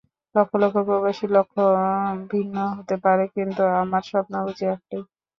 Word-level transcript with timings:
লক্ষ 0.35 0.51
লক্ষ 0.61 0.77
প্রবাসীর 0.87 1.29
লক্ষ্য 1.37 1.63
ভিন্ন 2.31 2.55
হতে 2.77 2.95
পারে, 3.03 3.23
কিন্তু 3.35 3.63
আমার 3.81 4.03
স্বপ্ন 4.09 4.33
বুঝি 4.45 4.65
একটাই। 4.67 5.01